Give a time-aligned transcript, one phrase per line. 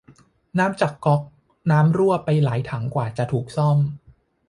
[0.59, 1.21] น้ำจากก๊อก
[1.71, 3.77] น้ำรั่วไปหลายถังกว่าจะถูกซ่อม